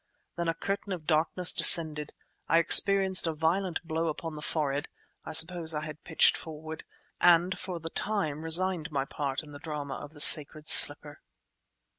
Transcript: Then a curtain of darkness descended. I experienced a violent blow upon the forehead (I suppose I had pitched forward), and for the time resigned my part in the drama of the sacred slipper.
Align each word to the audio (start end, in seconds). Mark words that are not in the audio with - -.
Then 0.35 0.47
a 0.47 0.55
curtain 0.55 0.93
of 0.93 1.05
darkness 1.05 1.53
descended. 1.53 2.11
I 2.49 2.57
experienced 2.57 3.27
a 3.27 3.33
violent 3.35 3.83
blow 3.83 4.07
upon 4.07 4.35
the 4.35 4.41
forehead 4.41 4.87
(I 5.25 5.33
suppose 5.33 5.75
I 5.75 5.85
had 5.85 6.03
pitched 6.03 6.35
forward), 6.35 6.83
and 7.19 7.55
for 7.55 7.79
the 7.79 7.91
time 7.91 8.41
resigned 8.41 8.89
my 8.91 9.05
part 9.05 9.43
in 9.43 9.51
the 9.51 9.59
drama 9.59 9.93
of 9.93 10.13
the 10.13 10.19
sacred 10.19 10.67
slipper. 10.67 11.21